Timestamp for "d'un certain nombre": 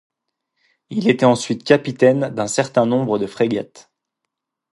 2.33-3.19